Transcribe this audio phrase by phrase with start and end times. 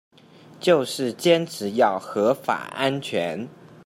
[0.59, 3.47] 就是堅持要合法安全